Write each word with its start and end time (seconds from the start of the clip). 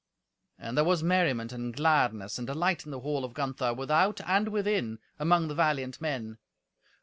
And 0.57 0.75
there 0.75 0.83
was 0.83 1.03
merriment 1.03 1.51
and 1.53 1.75
gladness 1.75 2.39
and 2.39 2.47
delight 2.47 2.85
in 2.85 2.89
the 2.91 3.01
hall 3.01 3.23
of 3.23 3.35
Gunther, 3.35 3.75
without 3.75 4.19
and 4.25 4.47
within, 4.47 4.97
among 5.19 5.47
the 5.47 5.53
valiant 5.53 6.01
men. 6.01 6.39